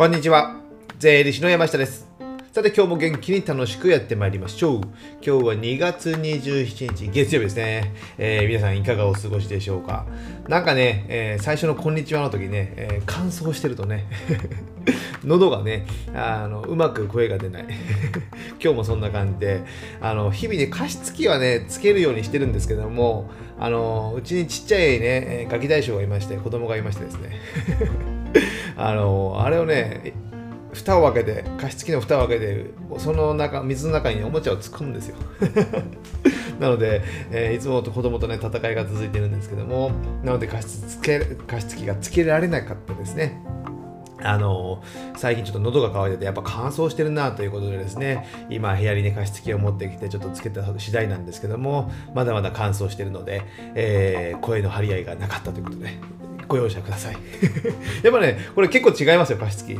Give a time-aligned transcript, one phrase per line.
[0.00, 0.56] こんにちは。
[0.98, 2.08] 税理士の山下です。
[2.52, 4.80] さて今日も元気に楽しくやってまいりましょう。
[4.80, 7.92] 今日は2月27日月曜日ですね。
[8.16, 10.06] えー、皆さんいかがお過ごしでしょうか。
[10.48, 14.06] なんかね、えー、最初のこんにちはの時ね、えー、乾燥してるとね、
[15.22, 15.84] 喉がね
[16.14, 17.66] あのうまく声が出ない
[18.58, 19.60] 今日もそんな感じで
[20.00, 27.38] あの日々ね加湿器はねつけるようにしてるんですけどもあのうちにちっちゃいねガキ大将がいまして子供がいましてですね
[28.80, 30.14] あのあれをね
[30.72, 35.16] 蓋を開けて加湿器の蓋を開けてその中水の中におもちゃを突っ込むんですよ。
[36.58, 43.42] なので、えー、いつもと子供とね戦いが続いてるんですけどもなので加湿つけ加湿器がつけられなかったですね。
[44.22, 44.82] あの
[45.16, 53.42] 最近ちょっと喉が渇いててやっぱ乾燥してるなということでですね今部屋にね加湿器を持ってきてちょっとつけた次第なんですけどもまだまだ乾燥してるので、
[53.74, 56.19] えー、声の張り合いがなかったということで。
[56.50, 57.14] ご容赦ください。
[58.02, 59.78] やっぱねこれ結構違いますよ加湿器、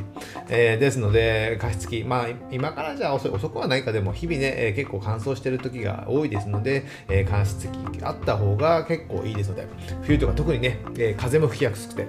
[0.49, 2.05] えー、ですので加湿器。
[2.07, 7.73] まあ今からじゃ遅遅くはないかでも日々ね、えー、結構乾燥してる時が多いですので、えー、加湿器
[8.03, 9.67] あった方が結構いいですので
[10.03, 12.07] 冬とか特にね、え風も吹きやすくて。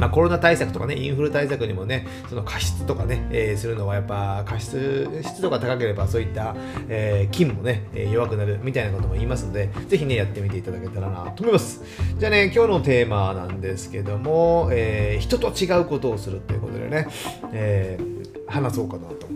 [0.00, 6.56] まあ、コロナ対策とかね、インフル対策にもね、その加湿とかね、えー、するのはやっぱ加湿、湿度が高ければそういった、
[6.88, 11.82] えー、菌もね、え、弱くなるみたいなことも言いますので、ぜひね、やってみていただけたらなと思います。
[12.18, 17.06] じゃあね、今日のテーマなんですけども、えー、人と違うことをするということでね、
[17.52, 19.28] えー、話そうかなと。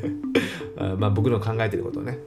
[0.96, 2.18] まあ僕の考えてることをね。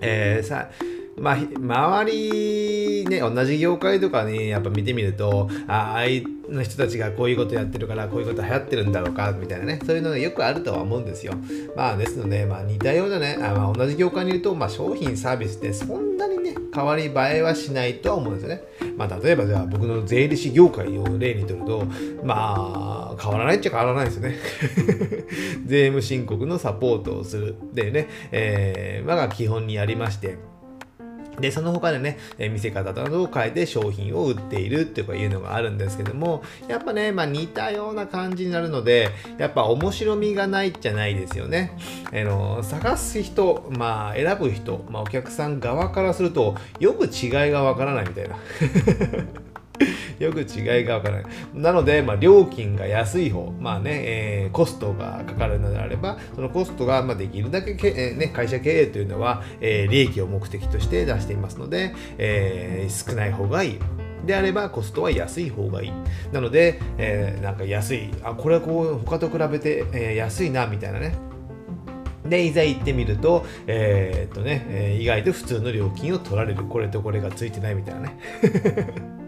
[0.00, 0.68] えー、さ
[1.18, 11.34] まあ、周りね、同じ業界とかね、やっぱ見てみると、ああいの人たちがこういうことやってるから、こういうこと流行ってるんだろうか、みたいなね、そういうのがよくあるとは思うんですよ。
[11.76, 18.62] まあ、ですので、まあ、似たようなね、あまあ、同じ業界にいると、まあ、商品、サービスってそんなにね、変わり映えはしないとは思うんですよね。
[18.96, 21.84] まあ、例えばじゃあ、僕の税理士業界を例にとると、
[22.24, 24.36] まあ、変わらないっちゃ変わらないですよね。
[25.66, 27.54] 税務申告のサポートをする。
[27.72, 30.36] でね、えー、まあ、基本にありまして、
[31.40, 41.76] で、その他でね、え見せ方などを変えて商品を売っているっていうのがあるんですけども、やっぱね、まあ似たような感じになるので、やっぱ面白みがないじゃないですよね。
[42.12, 48.36] あの、探す人、まあ選ぶ人、まあお客さん側からすると、よく違いがわからないみたいな。
[50.24, 51.24] よく違いがわからない。
[51.54, 63.78] なので、まあ、料金が安い方、まあね、えー、コストがかかるのであれば、そのコストが、まあ、できるだけ、えー、ね、会社経営というのは、えー、利益を目的として出していますので、えー、少ない方がいい。
[64.26, 65.92] であればコストは安い方がいい。
[66.32, 71.14] なので、えー、なんか安い、あ、これはこう他と比べて、えー、安いなみたいなね。
[72.28, 76.64] で、いざ行ってみると、えー、っとね、えー、意外と普通の料金を取られる。
[76.64, 79.21] これとこれがついてないみたいなね。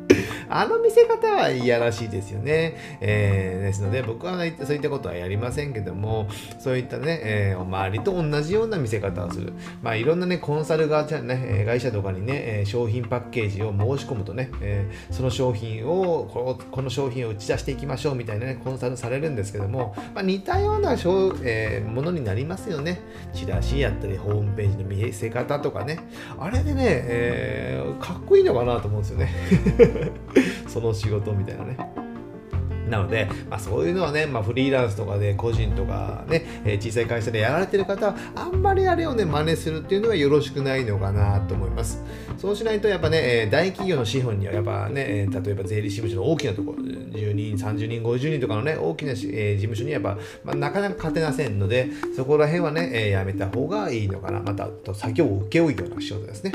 [0.54, 2.76] あの見せ方はいやらしいですよね。
[3.00, 4.34] えー、ですので、僕は
[4.64, 6.28] そういったことはやりませんけども、
[6.60, 9.52] そういったね、えー、周りと同じような見せ方をする。
[9.82, 23.00] まあ、いろんなね、コンサルが、じゃね、会社とかにね、商品パッケージを申し込むとね、えー、その商品をこの、この商品を打ち出していきましょうみたいなね、コンサルされるんですけども、まあ、似たような、えー、ものになりますよね。
[23.32, 25.98] チラシやったり、ホームページの見せ方とかね。
[26.38, 29.32] あれでね、えー、かっこいいのかなと思うんですよね。
[30.74, 31.76] その仕事みたいなね。
[32.90, 42.02] なので、まあ、そういうのはね、まあ、フリーランスとかで個人とかね、えー、小さい会社でやられてる方は、あんまりあれをね、真似するっていうのはよろしくないのかなと思います。
[42.36, 54.40] そうしないと、やっぱね、えー、大企業の資本には、やっぱね、えー、例えば税理士事務所の大きなところ、10人、30人、50人とかのね、大きな、えー、事務所にやっぱ、まあ、なかなか勝てませんので、そこら辺はね、えー、やめた方がいいのかな。
[54.40, 56.52] また、あと先を請け負うような仕事ですね。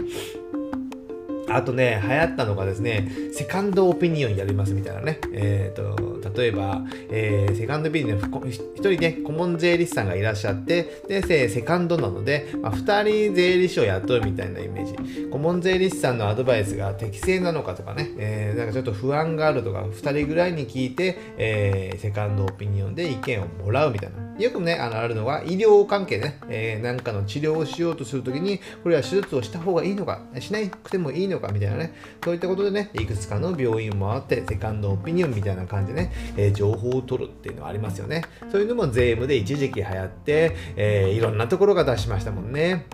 [1.52, 5.20] あとね、流行ったのがですね、セカンドオピニオンやりますみたいなね。
[5.34, 8.20] えっ、ー、と、例えば、えー、セカンドオピニオン、
[8.50, 15.30] 一人ね、顧問税理士さんがいらっしゃって、で、セカンドなので、まあ、二人税理士を雇うみたいなイメージ。
[15.30, 24.30] 顧問税理士さんのアドバイスが適正なのかとかね、えー、なんかちょっと不安があるとか、二人ぐらいに聞いて、えー、セカンドオピニオンで意見をもらうみたいな。
[24.40, 31.94] よくね、あの、あるのは医療関係ね、えー、なんかの治療をしようとするときに、これは手術をした方がいいのか、しなくてもいいのかみたいなね、
[32.24, 38.24] そういったことでね、いくつかの病院を回って、セカンドオピニオンみたいな感じでね、えー、情報を取るっていうのはありますよね。
[38.52, 42.86] そういうのも税務で一時期流行って、えー、いろんなところが出しましたもんね。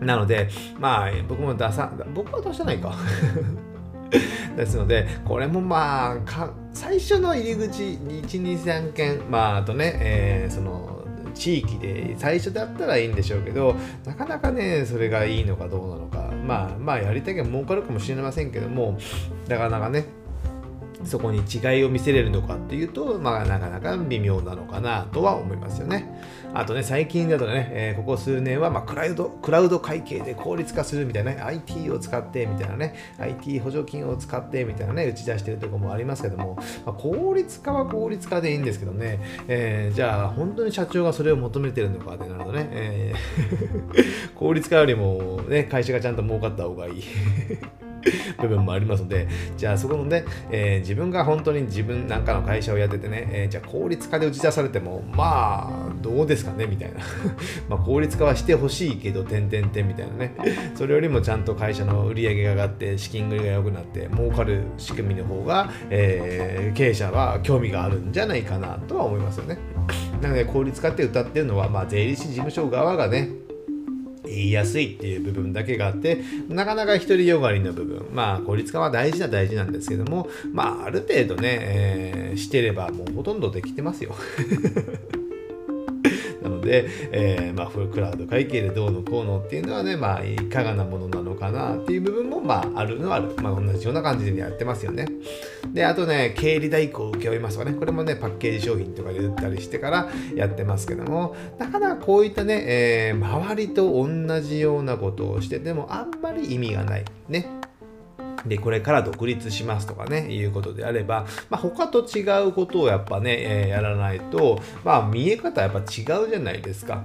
[0.00, 0.48] なので、
[0.78, 2.94] まあ、僕も出さ、僕は出してないか。
[4.56, 10.94] ですので、これもまあ、か最初の入り口、1、2、3件、まあ、あとね、えー、その、
[11.34, 13.74] 地域で最初だったらいいんでしょうけど
[14.06, 18.96] なかなかねそれがいいのかどうなのかまあまあやりたいけど儲かるかもしれませんけども
[19.48, 20.06] なかなかね
[21.04, 26.08] そこに違いを見せれるのかっていうと、まあ、なかなか微妙なのかなとは思いますよね。
[26.54, 36.56] あとね、最近だとね、えー、ここ数年は、まあ、クラウド、クラウド会計で効率化するみたいなね、IT を使ってみたいなね、IT 補助金を使ってみたいなね、打ち出してるとこもありますけども、
[36.86, 39.18] まあ、効率化は効率化でいいんですけどね、
[39.48, 47.04] えー、じゃあ、本当に社長がそれを求めてるのかってなるとね、えー、 効率化よりも、ね、会社がちゃんと儲かった方がいい。
[48.40, 57.00] 部分もありますので、じゃあそこのね、えー、自分が本当に自分なんかの会社をやっててね、えー、じゃあ効率化で打ち出されても、まあ、どうですかねみたいな。
[57.68, 60.34] ま、効率化はしてほしいけど、点々点みたいなね。
[60.74, 69.58] それよりもちゃんと会社の売り上げが上がって、資金繰りが良くなって、儲かる仕組みの方が、えー、経営者は興味があるんじゃないかなとは思いますよね。
[70.20, 73.28] なので、効率化って歌ってるのは、まあ、税理士事務所側がね、
[74.34, 84.14] 言いやすいっていう部分だけがあってなかなか独りよがりの部分まあ効率化は大事な大事なんですけどもまあある程度ね、えー、してればもうほとんどできてますよ
[86.44, 93.34] なので、えー、まあ、クラウド会計でどうのこうのっていうのはね、まあ、いかがなものなのかなっていう部分も、まあ、あるのはある。
[93.42, 95.06] まあ、同じような感じでやってますよね。
[95.74, 107.04] で、あとね、経理代行を請け負いますとかね、これもね、パッケージ商品とかで売ったりしてからやってますけども、なかなかこういったね、えー、周りと同じようなことをしてても、あんまり意味がない。
[107.28, 107.48] ね。
[108.46, 115.82] で、これから独立しますとかね、いうことであれば、まあ、他と違うことをやっぱね、えー、やらないと、まあ、見え方やっぱ違
[116.24, 117.02] うじゃないですか。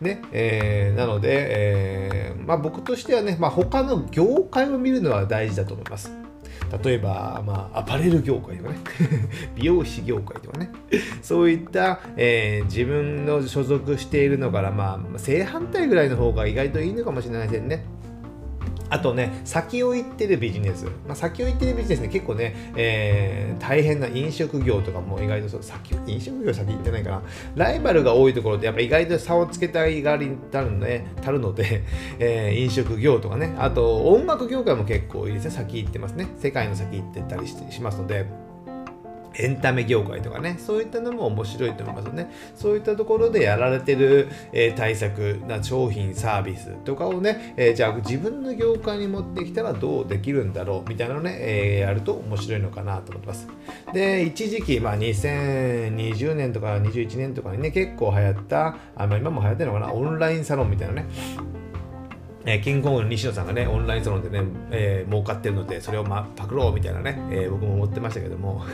[0.00, 6.21] ね、えー、なので、えー、まあ、僕としてはね、まあ、他の業界を見るのは大事だと思います。
[6.82, 8.76] 例えば、まあ、アパレル業界とかね、
[9.54, 10.70] 美容師業界とかね、
[11.20, 17.84] そういった、えー、自分の所属しているのから、まあ、正反対ぐらいの方が意外といいのかもしれませんね。
[18.92, 20.84] あとね、先を行ってるビジネス。
[21.06, 27.22] まあ、先を行ってるビジネスね、結構ね、えー、大変な飲食業とかも意外とそう、先、飲食業先行ってないかな。
[27.56, 31.84] ライバルが多いところってやっぱ意外と差をつけたいがりになるので、たるので、
[32.20, 36.26] えー、飲食業とかね、あと音楽業界も結構いいですね、先行ってますね。
[36.36, 38.26] 世界の先行ってたりしますので、
[39.34, 42.30] エンタメ業界とかね、そういったのも面白いと思いますよね。
[42.54, 53.48] そういったところでやられてる、えー、対策な商品、サービスとかをね、えー、じゃあ自分の業界に持ってきたらどうできるんだろうみたいなのね、えー、やると面白いのかなと思ってます。
[53.92, 61.06] で、一時期、まあ、2020年とか21年とかにね、結構流行った、あまあ、今も流行ってるのかな、オンラインサロンみたいなね、
[62.44, 68.64] えー、キングコングの西野さんがね、オンラインサロンでね、えー、儲かってるので、それを、ま、パクろうみたいなね、えー、僕も思ってましたけども、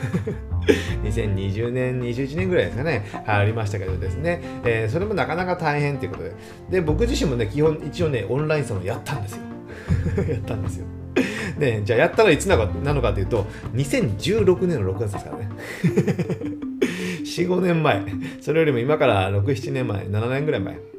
[1.03, 6.33] 2020年、21年ぐらいですかね、ありましたけどですね、えー、それもなかなか大変ということで、
[6.69, 9.41] で、僕自身もね、基本、一応ね、オンラインサロンやったんですよ。
[10.29, 10.85] やったんですよ。
[11.59, 13.45] で、じゃあやったらいつなのかなのかというと、
[13.75, 15.49] 2016年の6月ですからね。
[17.23, 18.03] 4、5年前。
[18.41, 20.98] それよりも今から6、7年前、7年ぐらい前。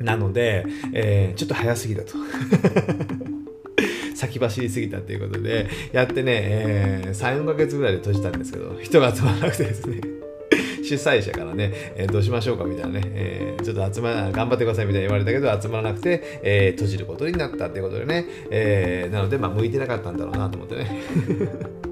[0.00, 2.14] なので、えー、ちょっと早すぎたと。
[4.14, 10.00] 先走りすぎたということで、やってね、えー、3、4ヶ月ぐらいで閉じたんですけど、人が集まらなくてですね。
[10.84, 21.89] 主催者からね、えー、どうしましょうかみたいなね、えー、ちょっと集まら頑張ってくださいみたいに言われたけど、集まらなくて、えー、閉じることになったっていうことでね、え、なので、まあ、向いてなかったんだろうなと思ってね。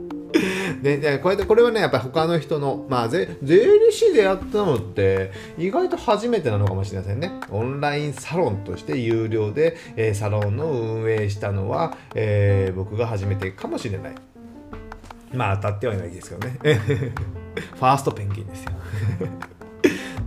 [0.83, 7.33] で、でこれこれはね、やっぱり他の人の、まあ税、税理士でやったのって、意外と初めてなのかもしれませんね。
[7.51, 14.15] オンラインサロンとして有料で、えー、サロンの運営したのは、えー、僕が初めてかもしれない。
[15.33, 16.59] まあ当たってはいないですけどね。
[17.75, 18.73] ファーストペンギンですよ。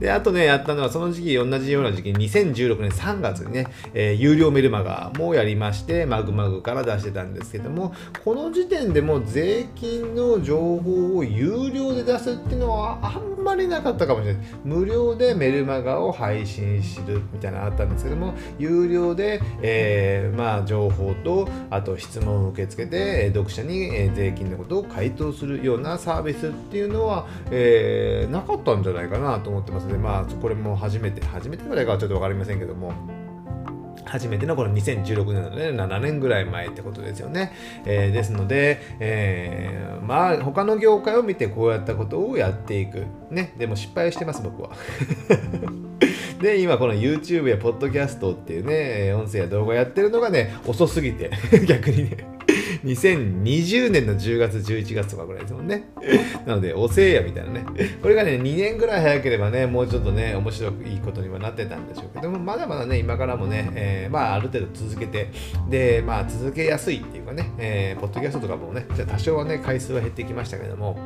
[0.02, 7.94] で、あとね、やったのは、その時期、同じような時期に2016年3月にね、えー、有料メルマガもやりまして、マグマグから出してたんですけども、
[8.26, 14.44] この時点でも税金の情報を有料で出すっていうのはあんまりなかったかもしれない。
[14.64, 32.94] 無料でメルマガを配信するみたいなのあったんですけども、有料で、えー、まあ、情報と、あと質問を受け付けて、読者に、え税金のことを回答するようなサービスっていうのは、えー、なかったんじゃないかなと思ってますので、まあ、これも初めて、初めてぐらいかはちょっと分かりませんけども、
[34.12, 37.54] 初めてのこの2016年なので、7年ぐらい前ってことですよね。
[37.86, 43.06] えー、ですので、えー、まあ他の業界を見てこうやったことをやっていく。
[43.30, 43.54] ね。
[43.58, 44.72] でも失敗してます、僕は。
[46.42, 51.32] で、今この YouTube や Podcast っていうね、音声や動画やってるのがね、遅すぎて
[51.66, 52.18] 逆にね
[52.84, 55.84] 2020年の10月、11月とかぐらいですもんね。
[56.46, 57.66] なので、おせいやみたいなね。
[58.02, 65.30] これがね、2年ぐらい早ければね、もうちょっとね、面白くいいことにはなってたんでしょうけども、まだまだね、今からもね、えー、まあ、ある程度続けて、
[65.70, 70.98] で、まあ、続けやすいっていうかね、えー、ポッドキャストとかもね、じゃ多少はね、回数は減ってきましたけども、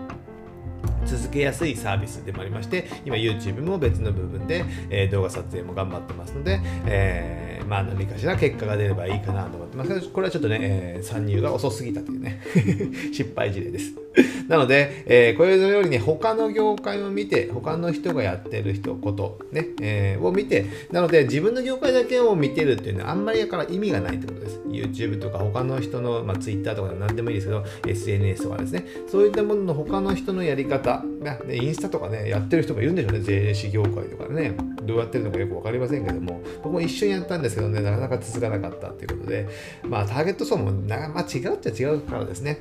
[1.05, 12.41] 続けやすいサービスでもありまして、今 YouTube も別の部分で、えー、動画撮影も頑張ってますので、え、まあ何かしら結果が出ればいいかなと思ってますけど、これはちょっとね、えー、参入が遅すぎたというね、
[13.11, 13.93] 失敗事例です。
[14.47, 24.59] なので、えー、これのようにね、他の業界を見て、他の人がやってる人、こと、ね、えー、を見て、なので自分の業界だけを見てるっていうのはあんまりだから意味がないってことです。
[24.69, 31.03] YouTube とか他の人の、まあ、Twitter とかでも何でもいいですけど、SNS とかですね、そういったものの他の人のやり方、
[31.33, 39.47] ね、インスタとかね、やってる人もいるんでしょうね、税理士業界とかね、どうやってるのかよくわかりませんけども、僕も一緒にやったんですけどね、なかなか続かなかったっていうことで、
[39.83, 42.59] まあターゲット層もな、まあ、違うっちゃ違うからですね。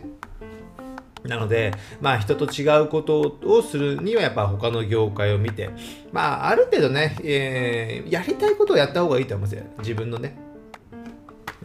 [1.25, 5.71] なので、まあ人と違うことをするにはやっぱ他の業界を見て、
[6.13, 9.67] まあある程度ね、えー、やりたいことをやった方がいいと思うんですよ。
[9.79, 10.44] 自分のね。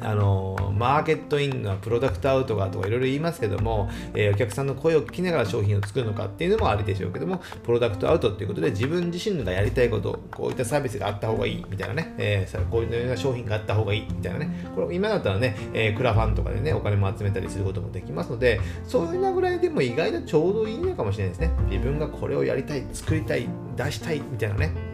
[0.01, 21.51] あのマーケットインがプロダクトアウトがとかいろいろ言いますけども、えー、お客さんの声を聞きながら商品を作るのかっていうのもありでしょうけども、プロダクトアウトっていうことで自分自身がやりたいこと、こういったサービスがあった方がいいみたいなね、えー、こういうような商品があった方がいいみたいなね、これ今だったらね、えー、クラファンとかでね、お金も集めたりすることもできますので、そういうなぐらいでも意外とちょうどいいのかもしれないですね。
[21.69, 24.88] 自分がこれをやりたい、作りたい、出したいみたいなね。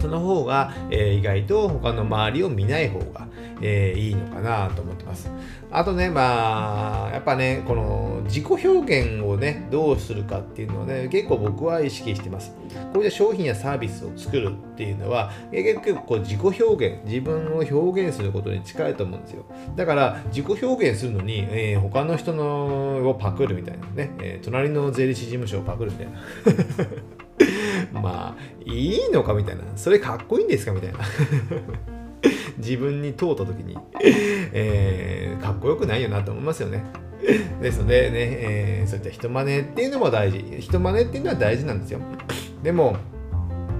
[0.00, 3.28] その方が、えー、意外と他の周りを見ない方が、
[3.60, 5.30] えー、いいのかなと思ってます。
[5.70, 12.52] あとね、まあ、やっぱね、この自己表現をね、どうするかっていうのをね、結構僕は意識してます。
[12.92, 19.44] こういった商品やサービスを作るっていうのは、結構自己表現、自分を表現することに近いと思うんですよ。
[19.76, 26.20] だから、自己表現するのに、えー、他の人のをパクるみたいなね、えー、隣の税理士事務所をパクるみたいな。
[28.00, 29.62] まあ、いいのかみたいな。
[29.76, 30.98] それかっこいいんですかみたいな。
[32.58, 36.84] 自分に問うた時に、えー、かっこよくないよなと思いますよね。
[37.60, 40.38] ですのでね、えー、そういった人真似っていうのも大事。
[40.58, 42.00] 人真似っていうのは大事なんですよ。
[42.62, 42.96] でも、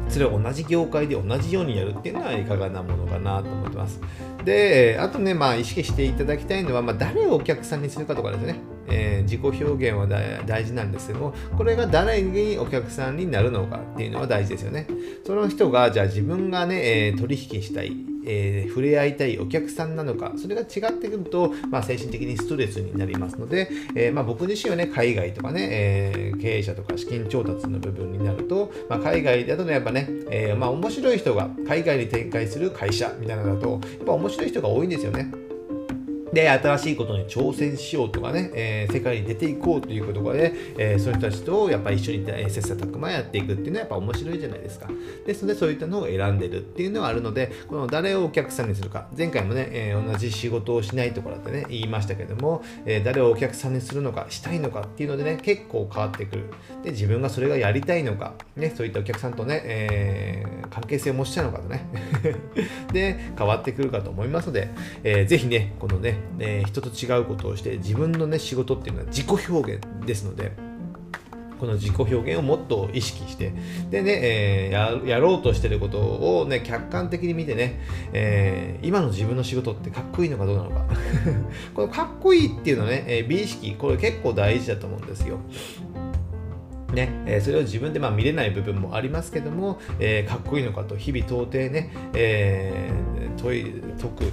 [0.09, 4.01] それを同じ業界で同じようにやるっていうのはいかがなものかなと思ってます。
[4.45, 8.57] で、あとね、まあ、意識していただきたいのは、まあ、誰をお客さんにするかとかですね。
[8.89, 10.07] えー、自己表現は
[10.47, 14.87] 大事なんですけども、これが誰にお客さんになるのかっていうのは大事ですよね。
[15.25, 17.97] その人が、じゃあ自分がね、えー、取引したい、
[18.27, 35.50] えー、触れ合いたいお客さんなのか、それが違ってくると、まあ、精神的にストレスになりますので、えー、まあ、僕自身はね、海外とかね、えー、経営者とか資金調達の部分になると、まあ、海外だとね、やっぱね、えま、面白い人が海外に展開する会社みたいなのだと、やっぱ面白い人が多いんですよね。
[36.33, 44.89] で、新しいことに挑戦しようとかね、えー、世界に出ていこうということで、えー、そういう人たちとやっぱ一緒に、えー、切磋琢磨やっていくっていうのはやっぱ面白いじゃないですか。
[45.27, 56.45] ですので、そういったのを選んでるっていうのはあるので、この誰をお客さんにするか、前回もね、えー、同じ仕事をしないところってね、言いましたけども、えー、誰をお客さんにするのか、したいのかっていうのでね、結構変わってくる。
[56.85, 61.87] で、自分がそれがやりたいのか、ね、そういったお客さんとね、えー、関係性を持ちたいのかとね、
[62.93, 64.69] で、変わってくるかと思いますので、
[65.03, 70.53] えー、ぜひね、このね、えー、人と違うことをして自分のね仕事っていうのは自己表現ですので
[71.61, 73.53] この自己表現をもっと意識して
[73.91, 75.99] でね、えー、やろうとしてること
[76.41, 77.81] をね客観的に見てね、
[78.15, 80.87] えー、今の自分の仕事ってかっこいいのかどうなのか。
[81.75, 85.39] このかっこいいっていうのはね、え、美意識これ結構大事だと思うんですよ。
[86.93, 93.65] ねえ、それを自分でまあ見れない部分もありますけども、えー、かっこいいのかと日々到底ね、えー、問い
[94.01, 94.25] 解く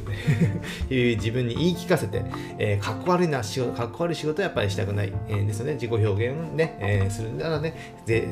[0.89, 2.23] 自分に言い聞かせて、
[2.57, 7.73] えー、かっこ悪いな仕事かっこ悪い仕事はやっぱりしたくない、えー、ですので自己表現ね、えー、するならね
[8.05, 8.27] ぜ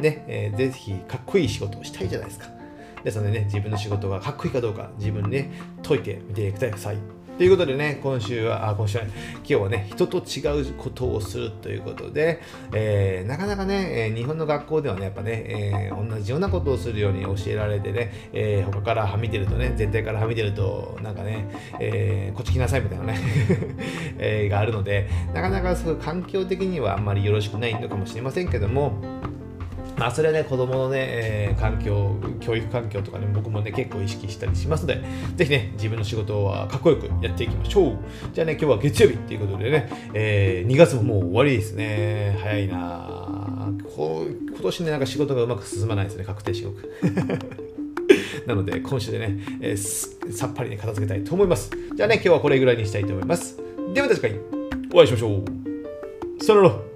[0.00, 2.46] ね、えー、ぜひかっこいい仕事をしたいじゃないですか。
[3.04, 3.44] ですのでね。
[3.44, 5.50] 自分の仕事がかっこいいかどうか自分にね
[5.82, 7.17] 解いてみてください。
[7.38, 12.40] ということでね、今週は、あ、今週は、今日はね、人と違うことをするということで、
[12.74, 23.20] えー、なかなかね、え日本の学校ではね、やっぱね、えー、同じようなことをするように教えられてね、えー、他からはみ出るとね、全体からはみ出ると、なんかね、え、こっち来なさいみたいなね
[24.18, 28.94] え、があるので、なかなかそう環境的にはあんまりよろしくないのかもしれませんけども、
[29.98, 35.02] まあ、それはね、子供のね、えー、環境、教育環境とかね、僕もね、結構意識したりしますので、
[35.36, 37.98] ぜひね、自分の仕事はかっこよくやっていきましょう。
[38.32, 42.38] じゃあね、今日は月曜日っていうことでね、えー、2月ももう終わりですね。
[42.40, 46.92] 早いなこう今年ね、なんか仕事がうまく進まないですね、確定申告。
[48.46, 51.70] なので、今週でね、えー、さっぱりね、片付けたいと思います。
[51.96, 53.56] じゃあね、今日はこれぐらいにしたいと思います。
[53.92, 54.40] ではまた次回
[54.92, 56.87] お会いしましょうさよなら